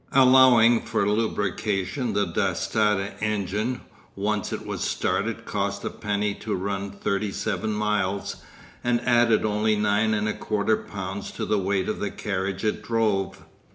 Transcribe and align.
Allowing 0.13 0.81
for 0.81 1.07
lubrication 1.07 2.13
the 2.13 2.25
Dass 2.25 2.67
Tata 2.67 3.13
engine, 3.23 3.81
once 4.15 4.51
it 4.51 4.65
was 4.65 4.81
started 4.81 5.45
cost 5.45 5.85
a 5.85 5.91
penny 5.91 6.33
to 6.33 6.55
run 6.55 6.89
thirty 6.89 7.31
seven 7.31 7.71
miles, 7.71 8.37
and 8.83 8.99
added 9.01 9.45
only 9.45 9.75
nine 9.75 10.15
and 10.15 10.39
quarter 10.39 10.75
pounds 10.75 11.29
to 11.33 11.45
the 11.45 11.59
weight 11.59 11.87
of 11.87 11.99
the 11.99 12.09
carriage 12.09 12.65
it 12.65 12.81
drove. 12.81 13.43